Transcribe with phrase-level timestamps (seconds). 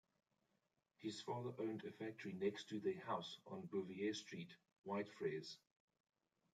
[0.97, 4.49] His father owned a factory next to their house on Bouverie street,
[4.87, 5.57] Whitefriars.